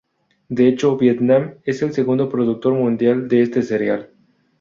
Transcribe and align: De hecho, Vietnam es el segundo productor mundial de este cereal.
De 0.49 0.67
hecho, 0.67 0.97
Vietnam 0.97 1.59
es 1.63 1.83
el 1.83 1.93
segundo 1.93 2.27
productor 2.27 2.73
mundial 2.73 3.27
de 3.27 3.43
este 3.43 3.61
cereal. 3.61 4.09